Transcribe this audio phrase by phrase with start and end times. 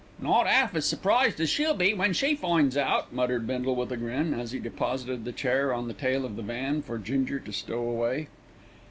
[0.19, 3.97] "Not 'alf as surprised as she'll be when she finds out," muttered Bindle with a
[3.97, 7.53] grin, as he deposited the chair on the tail of the van for Ginger to
[7.53, 8.27] stow away.